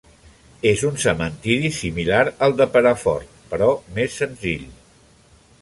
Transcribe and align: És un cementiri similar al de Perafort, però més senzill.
És 0.69 0.79
un 0.87 0.95
cementiri 1.03 1.69
similar 1.81 2.23
al 2.47 2.57
de 2.63 2.69
Perafort, 2.77 3.39
però 3.53 3.71
més 3.99 4.21
senzill. 4.23 4.69